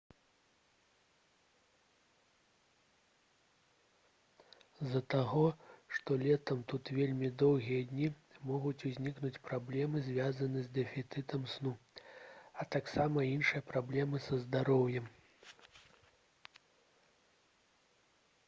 з-за 4.85 5.01
таго 5.15 5.43
што 5.97 6.17
летам 6.23 6.63
тут 6.73 6.91
вельмі 7.01 7.29
доўгія 7.43 7.83
дні 7.91 8.07
могуць 8.53 8.85
узнікнуць 8.91 9.41
праблемы 9.49 10.03
звязаныя 10.09 10.65
з 10.71 10.73
дэфіцытам 10.79 11.45
сну 11.59 11.75
а 12.59 12.67
таксама 12.79 13.29
іншыя 13.37 13.65
праблемы 13.71 14.25
са 14.31 14.41
здароўем 14.49 15.05